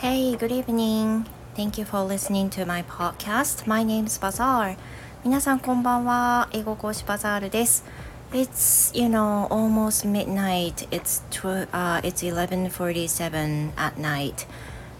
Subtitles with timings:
[0.00, 1.26] Hey, good evening.
[1.56, 3.66] Thank you for listening to my podcast.
[3.66, 4.76] My name is Bazaar.
[5.24, 6.48] 皆さんこんばんは。
[6.52, 7.84] 英語講師バザールです。
[8.30, 10.88] It's, you know, almost midnight.
[10.90, 14.46] It's, tw uh, it's 11.47 at night.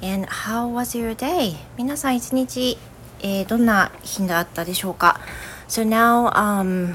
[0.00, 1.56] And how was your day?
[1.76, 2.78] 皆さん一日、
[3.20, 5.18] えー、どんな日だったでしょうか
[5.66, 6.94] So now, um,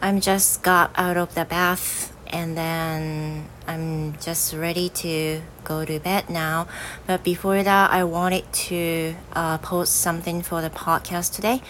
[0.00, 5.98] I'm just got out of the bath and then I'm just ready to go to
[5.98, 6.68] bed now.
[7.06, 11.62] But before that, I wanted to uh, post something for the podcast today.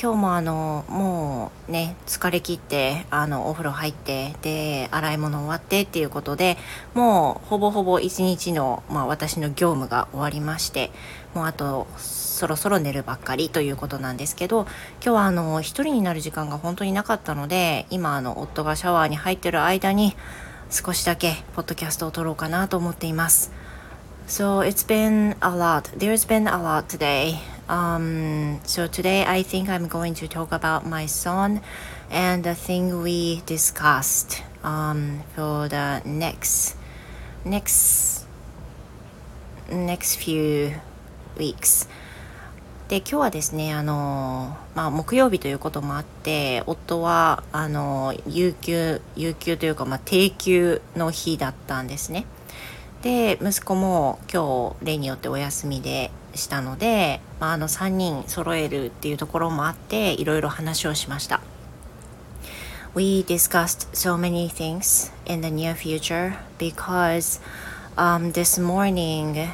[0.00, 6.56] 今日もあのもうね疲れ切ってあのお風呂入ってで洗い物終わってっていうことで
[6.94, 10.92] もうほぼほぼ一日の、まあ、私の業務が終わりまして
[11.34, 14.68] もうあとそろそろ寝るばっかりということなんですけど
[15.02, 20.14] 今日はあの一人になる時間が本当になかったので今あの夫がシャワーに入ってる間に
[20.70, 23.50] 少しだけポッドキャストを撮ろうかなと思っています。
[24.28, 25.90] So it's been a lot.
[25.96, 27.57] There's been a lot today.
[27.68, 31.60] Um, so today I think I'm going to talk about my son
[32.10, 36.76] and the thing we discussed um, for the next
[37.44, 38.24] next
[39.70, 40.72] next few
[41.36, 41.88] weeks.
[42.88, 52.24] で今日はですねあの、まあ、木曜日ということもあって夫はあの有給有給というか、まあ、定休の日だったんですね。
[53.02, 61.40] で息子も今日例によってお休みでしたので、まあ、あの3人揃えるっていうところもあっていろいろ話をしました。
[62.94, 67.40] We discussed so many things in the near future because
[67.96, 69.48] um, this morning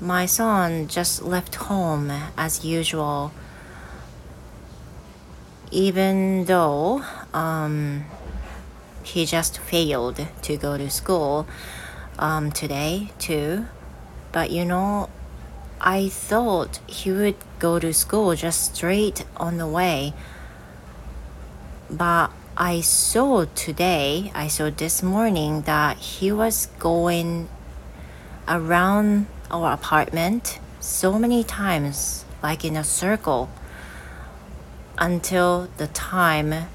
[0.00, 3.32] my son just left home as usual
[5.70, 7.02] even though
[7.34, 8.04] um,
[9.02, 11.44] he just failed to go to school
[12.18, 13.66] um, today too.
[14.32, 15.08] But you know,
[15.80, 20.14] I thought he would go to school just straight on the way.
[21.90, 27.48] But I saw today, I saw this morning that he was going
[28.48, 33.50] around our apartment so many times, like in a circle,
[34.98, 36.68] until the time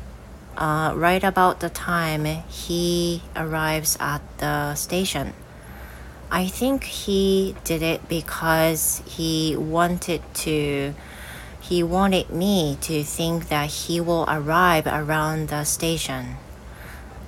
[0.59, 5.34] uh, right about the time he arrives at the station.
[6.30, 10.94] I think he did it because he wanted to
[11.62, 16.38] he wanted me to think that he will arrive around the station.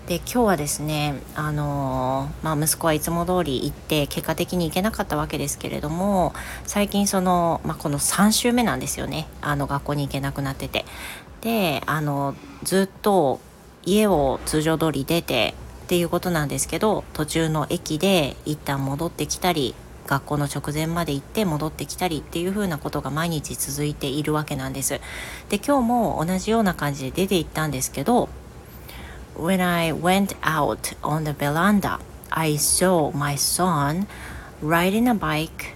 [0.08, 6.34] で今日はですねあのまあ、息子はいつも通り行って結果的に行けなかったわけですけれども
[6.66, 10.86] 最近その、まあ、この3週目なんですよねあの学校に行けなくなってて
[11.42, 13.40] であのずっと
[13.84, 19.76] 家を通常通り出てっていうことなんですけど途中の駅で一旦戻ってきたり
[20.08, 25.00] 学校の直前まで行って戻ってきたりっていう風なことが毎日続いているわけなんです。
[25.50, 28.30] で今日も同じような感じで出て行ったんですけど
[29.38, 34.08] When I went out on the veranda I saw my son
[34.62, 35.76] riding a bike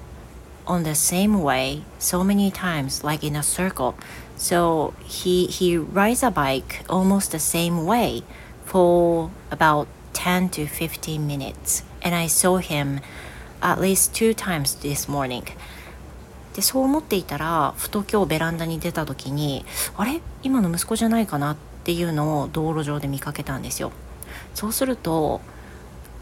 [0.66, 3.96] on the same way so many times like in a circle
[4.46, 8.22] So he he rides a bike almost the same way
[8.64, 13.00] for about 10 to 15 minutes and I saw him
[13.60, 15.46] at least two times this morning
[16.54, 19.66] でそう思っていたらふと今日ベランダに出た時に
[19.98, 23.94] あれ今の息子じゃないかなっていうのを道路上で見かけたんですよ
[24.54, 25.42] そうすると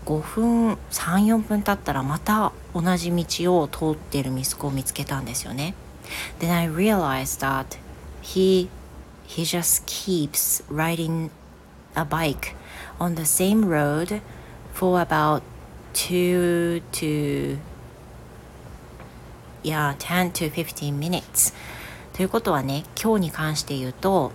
[0.06, 5.76] 5分34分経ったらまた同じ道を通っている息子を見つけたんですよね
[6.40, 7.83] Then I realized that
[8.24, 8.70] he
[9.28, 11.30] he just keeps riding
[11.96, 12.56] a bike
[13.00, 14.22] on the same road
[14.74, 15.44] for about
[15.94, 17.58] two to
[19.62, 21.54] yeah 10 to 15 minutes
[22.14, 24.32] ということはね今日に関して言うと、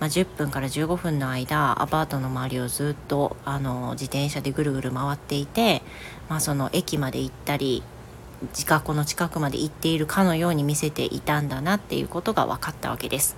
[0.00, 5.82] まあ、10分から15分の間アパートの周りをずっとあの自転車でぐるぐる回っていて、
[6.28, 7.82] まあ、その駅まで行ったり
[8.48, 13.36] 自家この近くまで行っているかのように見せていたんだなっていうことが分かったわけです。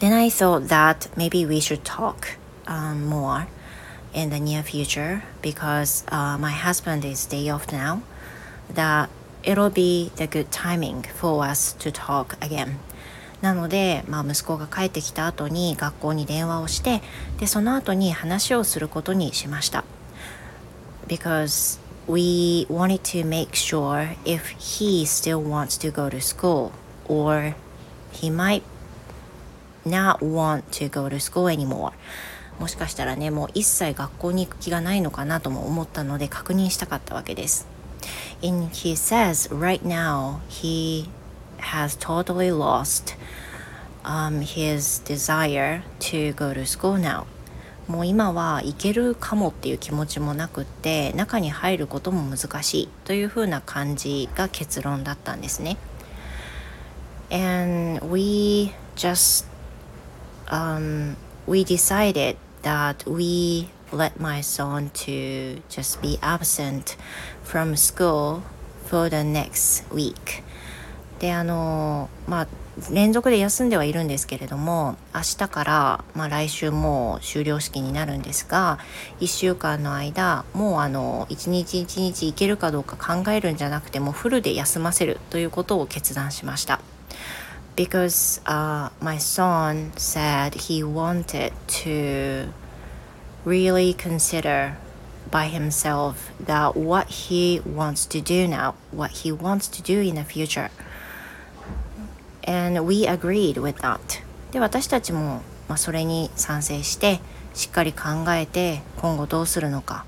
[0.00, 3.46] Then I thought that maybe we should talk um, more
[4.14, 8.00] in the near future because uh, my husband is day off now.
[8.74, 9.08] That
[9.42, 12.78] it'll be the good timing for us to talk again.
[13.40, 17.02] なので、まあ、息子が帰ってきた後に学校に電話をして
[17.38, 19.84] でその後に話をすることにしました。
[21.06, 26.72] Because we wanted to make sure if he still wants to go to school
[27.06, 27.54] or
[28.10, 28.62] he might
[29.84, 31.92] not want to go to school anymore
[32.58, 37.68] もしかしたらねもう一切学校に行く気がないのかなとも思ったので確認したかったわけです
[38.42, 41.08] And he says right now he
[41.58, 43.16] has totally lost
[44.04, 47.26] um, his desire to go to school now.
[47.88, 55.78] もう今は行けるかもっていう気持ちもなくって中に入ることも難しいというふうな感じが結論だったんですね。
[57.30, 59.46] And we just
[60.48, 66.96] um, we decided that we let my son to just be absent
[67.42, 68.42] from school
[68.86, 70.42] for the next week
[71.18, 72.48] であのまあ
[72.92, 78.78] 連続で休んではいるんですけれども明日から、まあ、来週もう終了式になるんですが
[79.20, 86.80] 1週間の間もうあの1日1日行けるかどうか考えるんじゃなくてもフルで休ませるということを決断しました。
[87.78, 92.52] because uh, my son said he wanted to
[93.44, 94.76] really consider
[95.30, 100.16] by himself that what he wants to do now, what he wants to do in
[100.16, 100.70] the future.
[102.48, 103.98] And we agreed with that.
[104.52, 107.20] で私たちも、まあ、それに賛成して
[107.52, 110.06] しっかり考えて今後どうするのか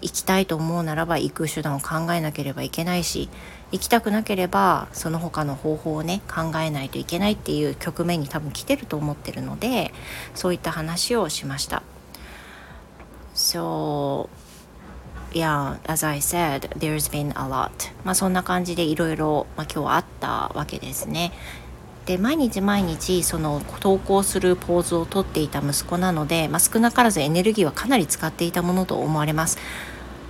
[0.00, 3.28] 行きたいと思うならば行く手段を考えなければいけないし
[3.72, 9.92] 行きたくなければその他の方法をね考えないといけないっていう局面に多分来てると思ってるので
[10.34, 11.82] そういった話をしました。
[13.34, 14.28] So
[15.32, 17.70] yeah, as I said, there's been a lot.
[18.04, 21.32] まあそんな感じでいろいろ今日あったわけですね。
[22.10, 29.58] で毎日毎日その投稿するポーズをとっていた息子なので、まあ、少なからずエネルギーはかなり使っていたものと思われます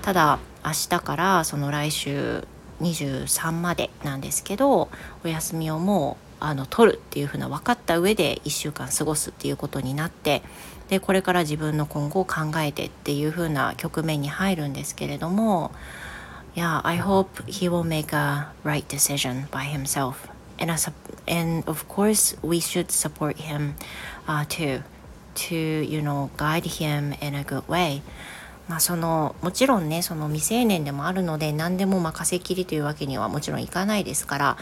[0.03, 2.47] ただ明日からその来週
[2.83, 4.91] 23までなんですけど
[5.25, 10.43] お休みをもうあの取るっていうふうな分かった上で1週間過ごすっていうことになって
[10.91, 15.73] でこれから自分の今後を考えてっていうふうな局面に入るんですけれども
[16.55, 20.40] Yeah, I hope he will make a right decision by himself.
[20.61, 20.93] And, as a,
[21.27, 23.75] and of course, we should support him
[24.29, 24.83] uh, too,
[25.35, 28.03] to, you know, guide him in a good way.
[28.71, 34.57] まあそのもちろんねその未成年でもあるので何でも任せきりというわけにはもちろんいかないですから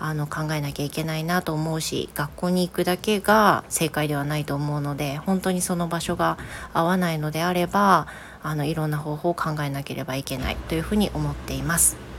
[0.00, 6.38] あの考えなきゃいけないなと思うし学校に行くだけが正解ではないと思うので本当にその場所が
[6.74, 8.08] 合わないのであれば
[8.42, 12.11] あのいろんな方法を考えなければいけないというふうに思っています。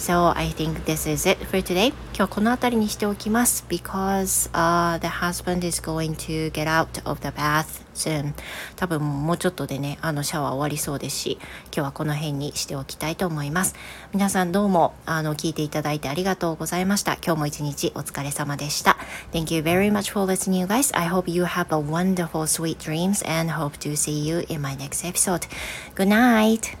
[0.00, 1.92] So I think this is it for today.
[2.16, 8.32] 今日この辺りにしておきます because、uh, the husband is going to get out of the bath soon.
[8.76, 13.74] 多分もうちょっとでね、あのシャワー終わりそうですし、今日はこの辺にしておきたいと思います。
[14.14, 17.18] 皆さんどうもあの聞いていただいてありがとうございました。
[17.22, 18.96] 今日も一日お疲れ様でした。
[19.32, 20.96] Thank you very much for listening, you guys.
[20.98, 24.74] I hope you have a wonderful, sweet dreams and hope to see you in my
[24.74, 25.46] next episode.
[25.94, 26.79] Good night!